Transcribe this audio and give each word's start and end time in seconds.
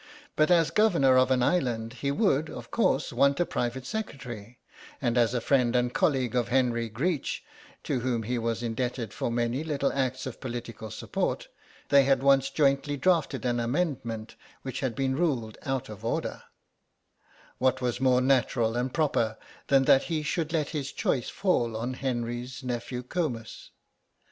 But 0.35 0.49
as 0.49 0.71
Governor 0.71 1.15
of 1.15 1.29
an 1.29 1.43
island 1.43 1.93
he 2.01 2.09
would, 2.09 2.49
of 2.49 2.71
course, 2.71 3.13
want 3.13 3.39
a 3.39 3.45
private 3.45 3.85
secretary, 3.85 4.57
and 4.99 5.15
as 5.15 5.35
a 5.35 5.39
friend 5.41 5.75
and 5.75 5.93
colleague 5.93 6.35
of 6.35 6.47
Henry 6.47 6.89
Greech, 6.89 7.43
to 7.83 7.99
whom 7.99 8.23
he 8.23 8.39
was 8.39 8.63
indebted 8.63 9.13
for 9.13 9.29
many 9.29 9.63
little 9.63 9.93
acts 9.93 10.25
of 10.25 10.39
political 10.41 10.89
support 10.89 11.49
(they 11.89 12.03
had 12.05 12.23
once 12.23 12.49
jointly 12.49 12.97
drafted 12.97 13.45
an 13.45 13.59
amendment 13.59 14.35
which 14.63 14.79
had 14.79 14.95
been 14.95 15.15
ruled 15.15 15.59
out 15.67 15.87
of 15.87 16.03
order), 16.03 16.41
what 17.59 17.79
was 17.79 18.01
more 18.01 18.21
natural 18.21 18.75
and 18.75 18.95
proper 18.95 19.37
than 19.67 19.83
that 19.83 20.05
he 20.05 20.23
should 20.23 20.51
let 20.51 20.69
his 20.69 20.91
choice 20.91 21.29
fall 21.29 21.77
on 21.77 21.93
Henry's 21.93 22.63
nephew 22.63 23.03
Comus? 23.03 23.69